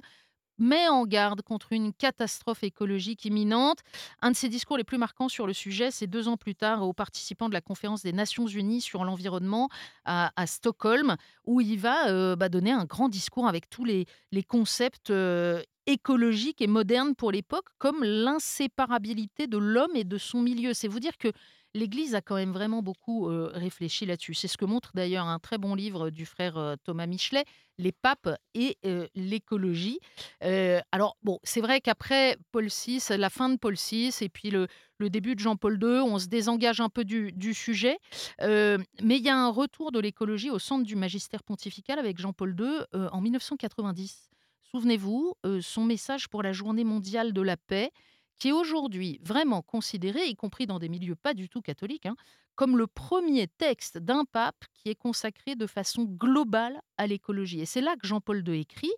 met 0.58 0.88
en 0.88 1.06
garde 1.06 1.42
contre 1.42 1.74
une 1.74 1.92
catastrophe 1.92 2.64
écologique 2.64 3.26
imminente. 3.26 3.80
Un 4.22 4.32
de 4.32 4.38
ses 4.38 4.48
discours 4.48 4.78
les 4.78 4.86
plus 4.86 4.98
marquants 4.98 5.28
sur 5.28 5.46
le 5.46 5.52
sujet, 5.52 5.92
c'est 5.92 6.08
deux 6.08 6.30
ans 6.30 6.38
plus 6.38 6.56
tard 6.56 6.84
aux 6.84 6.94
participants 6.94 7.50
de 7.50 7.54
la 7.54 7.60
conférence 7.60 8.02
des 8.02 8.14
Nations 8.14 8.48
Unies 8.48 8.80
sur 8.80 9.04
l'environnement 9.04 9.68
à, 10.06 10.32
Stockholm, 10.46 11.18
où 11.44 11.60
il 11.60 11.78
va 11.78 12.08
euh, 12.08 12.38
bah, 12.38 12.48
donner 12.48 12.72
un 12.72 12.86
grand 12.86 13.10
discours 13.10 13.50
avec 13.50 13.70
tous 13.70 13.84
les, 13.84 14.06
concepts 14.48 15.10
euh, 15.10 15.62
écologiques 15.88 16.62
et 16.62 16.68
modernes 16.68 17.16
pour 17.16 17.32
l'époque, 17.32 17.68
comme 17.78 18.04
l'inséparabilité 18.04 19.48
de 19.48 19.58
l'homme 19.58 19.96
et 19.96 20.04
de 20.04 20.18
son 20.18 20.42
milieu. 20.42 20.74
C'est 20.74 20.88
vous 20.88 21.00
dire 21.00 21.18
que 21.18 21.32
l'Église 21.74 22.16
a 22.16 22.22
quand 22.22 22.36
même 22.36 22.54
vraiment 22.54 22.82
beaucoup 22.82 23.26
réfléchi 23.26 24.06
là-dessus. 24.06 24.34
C'est 24.34 24.48
ce 24.48 24.58
que 24.58 24.66
montre 24.66 24.92
d'ailleurs 24.94 25.28
un 25.28 25.40
très 25.40 25.58
bon 25.58 25.76
livre 25.76 26.10
du 26.10 26.26
frère 26.26 26.76
Thomas 26.86 27.06
Michelet, 27.06 27.44
Les 27.78 27.92
papes 27.92 28.30
et 28.54 28.78
l'écologie. 29.14 30.00
alors 30.42 31.18
bon, 31.22 31.40
c'est 31.44 31.60
vrai 31.60 31.82
qu'après 31.82 32.38
Paul 32.54 32.68
VI, 32.68 33.02
la 33.18 33.30
fin 33.30 33.50
de 33.50 33.58
Paul 33.58 33.76
VI 33.76 34.16
et 34.22 34.30
puis 34.30 34.52
le, 34.52 34.68
début 35.02 35.36
de 35.36 35.42
Jean-Paul 35.42 35.78
II, 35.82 36.00
on 36.00 36.18
se 36.18 36.28
désengage 36.28 36.80
un 36.80 36.90
peu 36.90 37.04
du, 37.04 37.54
sujet. 37.54 37.98
mais 38.40 39.18
il 39.18 39.24
y 39.24 39.30
a 39.30 39.38
un 39.38 39.50
retour 39.50 39.92
de 39.92 40.00
l'écologie 40.00 40.50
au 40.50 40.60
centre 40.60 40.86
du 40.86 40.96
magistère 40.96 41.44
pontifical 41.44 42.00
avec 42.00 42.18
Jean-Paul 42.20 42.56
II 42.58 43.10
en 43.12 43.20
1990. 43.20 44.30
Souvenez-vous, 44.76 45.36
son 45.62 45.86
message 45.86 46.28
pour 46.28 46.44
la 46.44 46.52
journée 46.52 46.84
mondiale 46.84 47.32
de 47.32 47.42
la 47.42 47.56
paix 47.56 47.94
qui 48.38 48.50
est 48.50 48.52
aujourd'hui 48.52 49.22
vraiment 49.24 49.62
considéré, 49.62 50.26
y 50.26 50.36
compris 50.36 50.68
dans 50.68 50.80
des 50.80 50.90
milieux 50.90 51.16
pas 51.16 51.34
du 51.34 51.48
tout 51.48 51.62
catholiques, 51.62 52.06
hein, 52.06 52.18
comme 52.56 52.78
le 52.78 52.86
premier 52.86 53.48
texte 53.48 53.98
d'un 53.98 54.26
pape 54.26 54.66
qui 54.74 54.90
est 54.90 54.96
consacré 54.96 55.56
de 55.56 55.66
façon 55.66 56.04
globale 56.04 56.82
à 56.98 57.08
l'écologie. 57.08 57.62
Et 57.62 57.66
c'est 57.66 57.80
là 57.80 57.96
que 57.96 58.06
Jean-Paul 58.06 58.44
II 58.46 58.60
écrit 58.60 58.92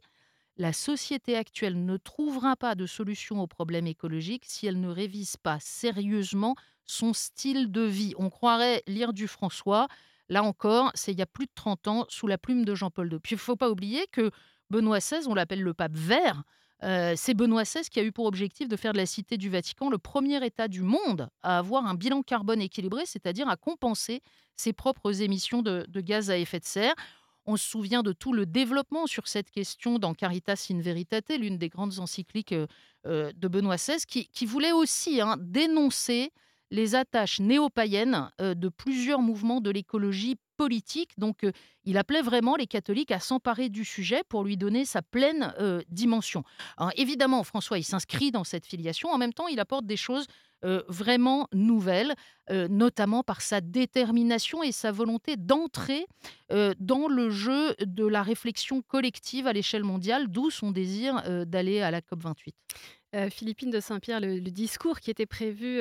La 0.57 0.73
société 0.73 1.35
actuelle 1.35 1.85
ne 1.85 1.97
trouvera 1.97 2.55
pas 2.55 2.73
de 2.73 2.87
solution 2.87 3.39
aux 3.39 3.47
problèmes 3.47 3.85
écologiques 3.85 4.45
si 4.47 4.65
elle 4.65 4.79
ne 4.79 4.89
révise 4.89 5.37
pas 5.37 5.59
sérieusement 5.59 6.55
son 6.87 7.13
style 7.13 7.71
de 7.71 7.81
vie. 7.81 8.15
On 8.17 8.31
croirait 8.31 8.81
lire 8.87 9.13
du 9.13 9.27
François. 9.27 9.87
Là 10.27 10.41
encore, 10.41 10.89
c'est 10.95 11.11
il 11.11 11.19
y 11.19 11.21
a 11.21 11.27
plus 11.27 11.45
de 11.45 11.51
30 11.53 11.87
ans, 11.87 12.05
sous 12.09 12.25
la 12.25 12.39
plume 12.39 12.65
de 12.65 12.73
Jean-Paul 12.73 13.13
II. 13.13 13.19
Puis 13.19 13.35
il 13.35 13.37
ne 13.37 13.41
faut 13.41 13.55
pas 13.55 13.69
oublier 13.69 14.07
que 14.11 14.31
Benoît 14.69 14.99
XVI, 14.99 15.27
on 15.27 15.33
l'appelle 15.33 15.61
le 15.61 15.73
pape 15.73 15.95
vert, 15.95 16.43
euh, 16.83 17.13
c'est 17.17 17.33
Benoît 17.33 17.63
XVI 17.63 17.89
qui 17.89 17.99
a 17.99 18.03
eu 18.03 18.11
pour 18.11 18.25
objectif 18.25 18.67
de 18.67 18.75
faire 18.75 18.93
de 18.93 18.97
la 18.97 19.05
Cité 19.05 19.37
du 19.37 19.49
Vatican 19.49 19.89
le 19.89 19.97
premier 19.97 20.45
État 20.45 20.67
du 20.67 20.81
monde 20.81 21.29
à 21.41 21.57
avoir 21.57 21.87
un 21.87 21.95
bilan 21.95 22.21
carbone 22.21 22.61
équilibré, 22.61 23.05
c'est-à-dire 23.05 23.49
à 23.49 23.55
compenser 23.55 24.21
ses 24.55 24.73
propres 24.73 25.21
émissions 25.21 25.61
de, 25.61 25.85
gaz 26.01 26.29
à 26.29 26.37
effet 26.37 26.59
de 26.59 26.65
serre. 26.65 26.93
On 27.45 27.57
se 27.57 27.67
souvient 27.67 28.03
de 28.03 28.11
tout 28.11 28.33
le 28.33 28.45
développement 28.45 29.07
sur 29.07 29.27
cette 29.27 29.49
question 29.49 29.99
dans 29.99 30.13
Caritas 30.13 30.67
in 30.69 30.79
Veritate, 30.79 31.31
l'une 31.39 31.57
des 31.57 31.69
grandes 31.69 31.97
encycliques 31.99 32.51
euh, 32.51 32.67
euh, 33.05 33.31
de 33.35 33.47
Benoît 33.47 33.77
XVI, 33.77 34.05
qui, 34.05 34.45
voulait 34.45 34.73
aussi 34.73 35.21
hein, 35.21 35.37
dénoncer 35.39 36.31
les 36.69 36.93
attaches 36.93 37.39
néo-païennes 37.39 38.29
de 38.39 38.67
plusieurs 38.67 39.21
mouvements 39.21 39.61
de 39.61 39.69
l'écologie 39.69 40.35
politique. 40.57 41.11
Donc, 41.17 41.45
il 41.85 41.97
appelait 41.97 42.21
vraiment 42.21 42.55
les 42.55 42.67
catholiques 42.67 43.11
à 43.11 43.19
s'emparer 43.19 43.69
du 43.69 43.85
sujet 43.85 44.23
pour 44.27 44.43
lui 44.43 44.57
donner 44.57 44.83
sa 44.83 45.01
pleine 45.01 45.53
dimension. 45.89 46.43
évidemment, 46.95 47.43
François, 47.43 47.77
il 47.77 47.83
s'inscrit 47.83 48.31
dans 48.31 48.43
cette 48.43 48.65
filiation. 48.65 49.09
En 49.09 49.17
même 49.17 49.33
temps, 49.33 49.47
il 49.47 49.59
apporte 49.59 49.85
des 49.85 49.97
choses 49.97 50.27
vraiment 50.63 51.47
nouvelles, 51.53 52.15
notamment 52.49 53.21
par 53.23 53.41
sa 53.41 53.61
détermination 53.61 54.63
et 54.63 54.71
sa 54.71 54.91
volonté 54.91 55.37
d'entrer 55.37 56.07
dans 56.49 57.07
le 57.07 57.29
jeu 57.29 57.75
de 57.79 58.05
la 58.05 58.23
réflexion 58.23 58.81
collective 58.81 59.45
à 59.45 59.53
l'échelle 59.53 59.83
mondiale, 59.83 60.27
d'où 60.27 60.49
son 60.49 60.71
désir 60.71 61.45
d'aller 61.45 61.81
à 61.81 61.91
la 61.91 62.01
COP28. 62.01 62.53
Philippine 63.29 63.71
de 63.71 63.79
Saint-Pierre, 63.79 64.19
le, 64.19 64.39
discours 64.39 64.99
qui 64.99 65.09
était 65.09 65.25
prévu 65.25 65.79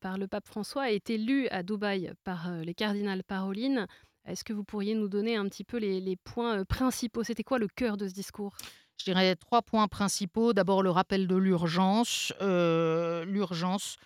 par 0.00 0.18
le 0.18 0.26
pape 0.26 0.46
François 0.46 0.84
a 0.84 0.90
été 0.90 1.18
lu 1.18 1.46
à 1.48 1.62
Dubaï 1.62 2.12
par 2.24 2.50
les 2.62 2.74
cardinals 2.74 3.22
Parolines. 3.22 3.86
Est-ce 4.26 4.44
que 4.44 4.52
vous 4.52 4.64
pourriez 4.64 4.94
nous 4.94 5.08
donner 5.08 5.36
un 5.36 5.46
petit 5.48 5.64
peu 5.64 5.76
les, 5.76 6.16
points 6.16 6.64
principaux? 6.64 7.22
C'était 7.22 7.42
quoi 7.42 7.58
le 7.58 7.68
cœur 7.68 7.96
de 7.96 8.08
ce 8.08 8.14
discours? 8.14 8.54
Je 8.98 9.04
dirais 9.04 9.36
trois 9.36 9.62
points 9.62 9.88
principaux. 9.88 10.52
D'abord 10.52 10.82
le 10.82 10.90
rappel 10.90 11.26
de 11.26 11.36
l'urgence. 11.36 12.32
l'urgence 12.40 13.98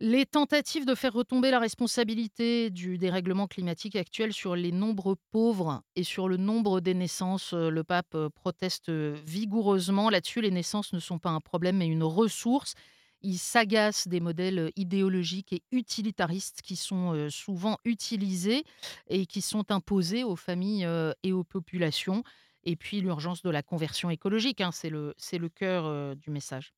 les 0.00 0.24
tentatives 0.24 0.86
de 0.86 0.94
faire 0.94 1.12
retomber 1.12 1.50
la 1.50 1.58
responsabilité 1.58 2.70
du 2.70 2.96
dérèglement 2.96 3.46
climatique 3.46 3.96
actuel 3.96 4.32
sur 4.32 4.56
les 4.56 4.72
nombreux 4.72 5.16
pauvres 5.30 5.82
et 5.94 6.04
sur 6.04 6.26
le 6.26 6.38
nombre 6.38 6.80
des 6.80 6.94
naissances, 6.94 7.52
euh, 7.52 7.68
le 7.68 7.84
pape 7.84 8.14
euh, 8.14 8.30
proteste 8.30 8.88
euh, 8.88 9.20
vigoureusement 9.26 10.08
là-dessus. 10.08 10.40
Les 10.40 10.50
naissances 10.50 10.94
ne 10.94 11.00
sont 11.00 11.18
pas 11.18 11.28
un 11.28 11.40
problème 11.40 11.76
mais 11.76 11.86
une 11.86 12.02
ressource. 12.02 12.74
Il 13.20 13.36
s'agace 13.38 14.08
des 14.08 14.20
modèles 14.20 14.72
idéologiques 14.76 15.52
et 15.52 15.62
utilitaristes 15.70 16.62
qui 16.62 16.76
sont 16.76 17.28
souvent 17.28 17.76
utilisés 17.84 18.64
et 19.08 19.26
qui 19.26 19.42
sont 19.42 19.70
imposés 19.70 20.24
aux 20.24 20.36
familles 20.36 20.88
et 21.22 21.30
aux 21.34 21.44
populations. 21.44 22.24
Et 22.64 22.76
puis 22.76 23.02
l'urgence 23.02 23.42
de 23.42 23.50
la 23.50 23.62
conversion 23.62 24.08
écologique, 24.08 24.62
hein, 24.62 24.70
c'est 24.72 24.88
le, 24.88 25.14
le 25.32 25.48
cœur 25.50 26.16
du 26.16 26.30
message. 26.30 26.72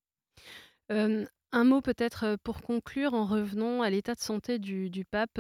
Un 1.55 1.65
mot 1.65 1.83
peut-être 1.83 2.37
pour 2.43 2.63
conclure 2.63 3.13
en 3.13 3.27
revenant 3.27 3.83
à 3.83 3.91
l'état 3.91 4.15
de 4.15 4.21
santé 4.21 4.59
du, 4.59 5.05
pape 5.05 5.39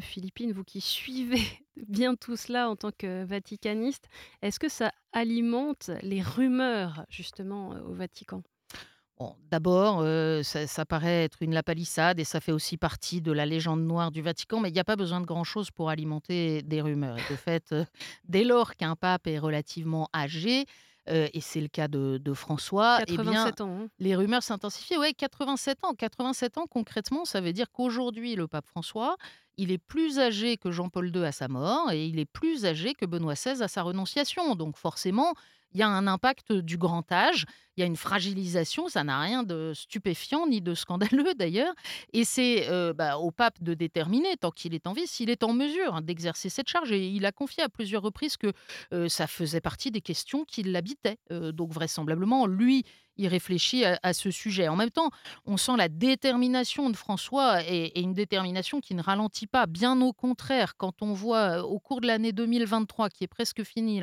Philippine, 0.00 0.52
vous 0.52 0.64
qui 0.64 0.80
suivez 0.80 1.42
bien 1.88 2.14
tout 2.14 2.36
cela 2.36 2.70
en 2.70 2.76
tant 2.76 2.90
que 2.90 3.24
vaticaniste, 3.24 4.08
est-ce 4.40 4.58
que 4.58 4.70
ça 4.70 4.90
alimente 5.12 5.90
les 6.02 6.22
rumeurs 6.22 7.04
justement 7.10 7.70
au 7.86 7.92
Vatican? 7.92 8.42
D'abord, 9.50 10.02
ça, 10.44 10.86
paraît 10.86 11.24
être 11.24 11.42
une 11.42 11.52
lapalissade 11.52 12.18
et 12.18 12.24
ça 12.24 12.40
fait 12.40 12.52
aussi 12.52 12.76
partie 12.76 13.20
de 13.20 13.32
la 13.32 13.44
légende 13.44 13.82
noire 13.82 14.10
du 14.10 14.22
Vatican, 14.22 14.60
mais 14.60 14.70
il 14.70 14.72
n'y 14.72 14.80
a 14.80 14.84
pas 14.84 14.96
besoin 14.96 15.20
de 15.20 15.26
grand-chose 15.26 15.70
pour 15.70 15.90
alimenter 15.90 16.62
des 16.62 16.80
rumeurs. 16.80 17.18
Et 17.18 17.32
de 17.32 17.36
fait, 17.36 17.74
dès 18.24 18.44
lors 18.44 18.76
qu'un 18.76 18.96
pape 18.96 19.26
est 19.26 19.38
relativement 19.38 20.08
âgé, 20.14 20.64
et 21.06 21.40
c'est 21.40 21.60
le 21.60 21.68
cas 21.68 21.88
de, 21.88 22.20
François, 22.34 22.98
87 22.98 23.08
eh 23.08 23.22
bien, 23.22 23.66
ans, 23.66 23.80
hein. 23.82 23.88
les 23.98 24.14
rumeurs 24.14 24.42
s'intensifient. 24.42 24.98
Oui, 24.98 25.14
87 25.14 25.84
ans. 25.84 25.94
87 25.94 26.58
ans, 26.58 26.66
concrètement, 26.68 27.24
ça 27.24 27.40
veut 27.40 27.52
dire 27.52 27.70
qu'aujourd'hui, 27.72 28.36
le 28.36 28.46
pape 28.46 28.66
François, 28.66 29.16
il 29.56 29.70
est 29.70 29.78
plus 29.78 30.18
âgé 30.18 30.56
que 30.56 30.70
Jean-Paul 30.70 31.14
II 31.14 31.24
à 31.24 31.32
sa 31.32 31.48
mort 31.48 31.90
et 31.92 32.06
il 32.06 32.18
est 32.18 32.24
plus 32.24 32.64
âgé 32.64 32.94
que 32.94 33.04
Benoît 33.04 33.34
XVI 33.34 33.62
à 33.62 33.68
sa 33.68 33.82
renonciation. 33.82 34.54
Donc 34.54 34.76
forcément, 34.76 35.34
il 35.72 35.80
y 35.80 35.82
a 35.82 35.88
un 35.88 36.06
impact 36.06 36.52
du 36.52 36.76
grand 36.76 37.10
âge, 37.12 37.44
il 37.76 37.80
y 37.80 37.84
a 37.84 37.86
une 37.86 37.96
fragilisation, 37.96 38.88
ça 38.88 39.04
n'a 39.04 39.20
rien 39.20 39.42
de 39.42 39.72
stupéfiant 39.74 40.46
ni 40.46 40.60
de 40.60 40.74
scandaleux 40.74 41.34
d'ailleurs, 41.38 41.72
et 42.12 42.24
c'est 42.24 42.68
euh, 42.68 42.92
bah, 42.92 43.18
au 43.18 43.30
pape 43.30 43.62
de 43.62 43.74
déterminer, 43.74 44.36
tant 44.36 44.50
qu'il 44.50 44.74
est 44.74 44.86
en 44.86 44.92
vie, 44.92 45.06
s'il 45.06 45.30
est 45.30 45.42
en 45.44 45.52
mesure 45.52 46.02
d'exercer 46.02 46.48
cette 46.48 46.68
charge. 46.68 46.92
Et 46.92 47.08
il 47.08 47.24
a 47.24 47.32
confié 47.32 47.62
à 47.62 47.68
plusieurs 47.68 48.02
reprises 48.02 48.36
que 48.36 48.52
euh, 48.92 49.08
ça 49.08 49.26
faisait 49.26 49.60
partie 49.60 49.90
des 49.90 50.00
questions 50.00 50.44
qui 50.44 50.62
l'habitaient. 50.62 51.18
Euh, 51.30 51.52
donc 51.52 51.72
vraisemblablement, 51.72 52.46
lui, 52.46 52.84
il 53.20 53.28
réfléchit 53.28 53.84
à, 53.84 54.12
ce 54.14 54.30
sujet. 54.30 54.68
En 54.68 54.76
même 54.76 54.90
temps, 54.90 55.10
on 55.44 55.56
sent 55.56 55.76
la 55.76 55.88
détermination 55.88 56.88
de 56.88 56.96
François 56.96 57.62
et, 57.62 58.00
une 58.00 58.14
détermination 58.14 58.80
qui 58.80 58.94
ne 58.94 59.02
ralentit 59.02 59.46
pas. 59.46 59.66
Bien 59.66 60.00
au 60.00 60.12
contraire, 60.12 60.76
quand 60.76 61.02
on 61.02 61.12
voit 61.12 61.62
au 61.62 61.78
cours 61.78 62.00
de 62.00 62.06
l'année 62.06 62.32
2023, 62.32 63.10
qui 63.10 63.24
est 63.24 63.28
presque 63.28 63.62
finie 63.62 64.00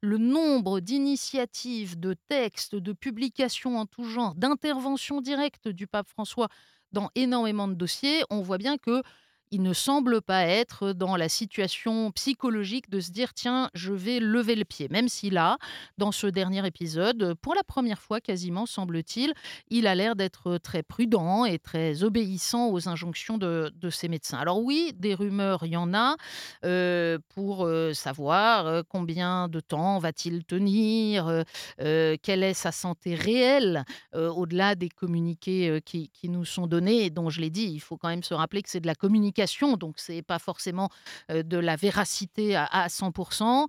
le 0.00 0.18
nombre 0.18 0.80
d'initiatives, 0.80 1.98
de 1.98 2.14
textes, 2.28 2.74
de 2.74 2.92
publications 2.92 3.78
en 3.78 3.86
tout 3.86 4.04
genre, 4.04 4.34
d'interventions 4.34 5.20
directes 5.20 5.68
du 5.68 5.86
pape 5.86 6.08
François 6.08 6.48
dans 6.92 7.10
énormément 7.14 7.68
de 7.68 7.74
dossiers, 7.74 8.22
on 8.30 8.42
voit 8.42 8.58
bien 8.58 8.78
que 8.78 9.02
il 9.50 9.62
ne 9.62 9.72
semble 9.72 10.20
pas 10.22 10.42
être 10.42 10.92
dans 10.92 11.16
la 11.16 11.28
situation 11.28 12.10
psychologique 12.12 12.90
de 12.90 13.00
se 13.00 13.10
dire 13.10 13.32
tiens, 13.34 13.70
je 13.74 13.92
vais 13.92 14.18
lever 14.18 14.56
le 14.56 14.64
pied. 14.64 14.88
Même 14.90 15.08
si 15.08 15.30
là, 15.30 15.58
dans 15.98 16.12
ce 16.12 16.26
dernier 16.26 16.66
épisode, 16.66 17.34
pour 17.40 17.54
la 17.54 17.62
première 17.62 18.00
fois 18.00 18.20
quasiment, 18.20 18.66
semble-t-il, 18.66 19.32
il 19.70 19.86
a 19.86 19.94
l'air 19.94 20.16
d'être 20.16 20.58
très 20.58 20.82
prudent 20.82 21.44
et 21.44 21.58
très 21.58 22.02
obéissant 22.02 22.70
aux 22.70 22.88
injonctions 22.88 23.38
de, 23.38 23.72
ses 23.90 24.08
médecins. 24.08 24.38
Alors 24.38 24.62
oui, 24.62 24.92
des 24.96 25.14
rumeurs, 25.14 25.64
il 25.64 25.72
y 25.72 25.76
en 25.76 25.94
a 25.94 26.16
euh, 26.64 27.18
pour 27.34 27.64
euh, 27.64 27.92
savoir 27.92 28.66
euh, 28.66 28.82
combien 28.88 29.48
de 29.48 29.60
temps 29.60 29.98
va-t-il 29.98 30.44
tenir, 30.44 31.44
quelle 31.78 32.42
est 32.42 32.54
sa 32.54 32.72
santé 32.72 33.14
réelle, 33.14 33.84
au-delà 34.12 34.74
des 34.74 34.88
communiqués 34.88 35.80
qui, 35.84 36.10
qui 36.10 36.28
nous 36.28 36.44
sont 36.44 36.66
donnés, 36.66 37.10
dont 37.10 37.30
je 37.30 37.40
l'ai 37.40 37.50
dit, 37.50 37.70
il 37.72 37.80
faut 37.80 37.96
quand 37.96 38.08
même 38.08 38.22
se 38.22 38.34
rappeler 38.34 38.62
que 38.62 38.70
c'est 38.70 38.80
de 38.80 38.86
la 38.86 38.94
communication 38.94 39.35
publication, 39.36 39.76
donc 39.76 39.96
c'est 39.98 40.22
pas 40.22 40.38
forcément 40.38 40.88
de 41.28 41.58
la 41.58 41.76
véracité 41.76 42.56
à, 42.56 42.86
100%. 42.88 43.66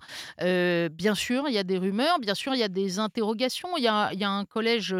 bien 0.90 1.14
sûr, 1.14 1.44
il 1.48 1.54
y 1.54 1.58
a 1.58 1.62
des 1.62 1.78
rumeurs, 1.78 2.18
bien 2.18 2.34
sûr, 2.34 2.54
il 2.54 2.60
y 2.60 2.62
a 2.62 2.68
des 2.68 2.98
interrogations. 2.98 3.76
Il 3.76 3.84
y 3.84 3.88
a, 3.88 4.30
un 4.30 4.44
collège 4.44 4.96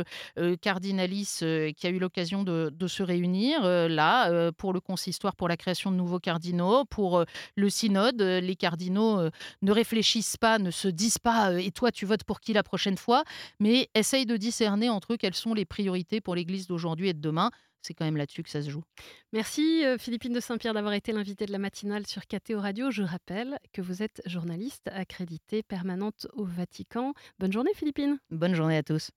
cardinalis 0.60 1.38
qui 1.76 1.86
a 1.86 1.90
eu 1.90 1.98
l'occasion 1.98 2.44
de, 2.44 2.86
se 2.86 3.02
réunir 3.02 3.62
là 3.88 4.50
pour 4.52 4.72
le 4.72 4.80
consistoire, 4.80 5.36
pour 5.36 5.48
la 5.48 5.56
création 5.56 5.90
de 5.90 5.96
nouveaux 5.96 6.20
cardinaux, 6.20 6.84
pour 6.84 7.24
le 7.56 7.70
synode. 7.70 8.20
Les 8.20 8.56
cardinaux 8.56 9.30
ne 9.62 9.72
réfléchissent 9.72 10.36
pas, 10.36 10.58
ne 10.58 10.70
se 10.70 10.88
disent 10.88 11.18
pas 11.18 11.52
et 11.52 11.70
toi 11.70 11.90
tu 11.90 12.04
votes 12.04 12.24
pour 12.24 12.40
qui 12.40 12.52
la 12.52 12.62
prochaine 12.62 12.98
fois, 12.98 13.24
mais 13.58 13.88
essayent 13.94 14.26
de 14.26 14.36
discerner 14.36 14.90
entre 14.90 15.14
eux 15.14 15.16
quelles 15.16 15.34
sont 15.34 15.54
les 15.54 15.64
priorités 15.64 16.20
pour 16.20 16.34
l'Église 16.34 16.66
d'aujourd'hui 16.66 17.08
et 17.08 17.14
de 17.14 17.20
demain. 17.20 17.50
C'est 17.82 17.94
quand 17.94 18.04
même 18.04 18.16
là-dessus 18.16 18.42
que 18.42 18.50
ça 18.50 18.62
se 18.62 18.70
joue. 18.70 18.82
Merci 19.32 19.84
euh, 19.84 19.98
Philippine 19.98 20.32
de 20.32 20.40
Saint-Pierre 20.40 20.74
d'avoir 20.74 20.94
été 20.94 21.12
l'invitée 21.12 21.46
de 21.46 21.52
la 21.52 21.58
matinale 21.58 22.06
sur 22.06 22.26
KTO 22.26 22.60
Radio. 22.60 22.90
Je 22.90 23.02
rappelle 23.02 23.58
que 23.72 23.82
vous 23.82 24.02
êtes 24.02 24.22
journaliste 24.26 24.88
accréditée 24.92 25.62
permanente 25.62 26.26
au 26.34 26.44
Vatican. 26.44 27.14
Bonne 27.38 27.52
journée 27.52 27.74
Philippine. 27.74 28.18
Bonne 28.30 28.54
journée 28.54 28.76
à 28.76 28.82
tous. 28.82 29.10